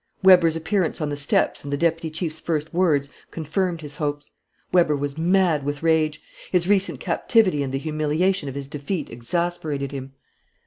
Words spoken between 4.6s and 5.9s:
Weber was mad with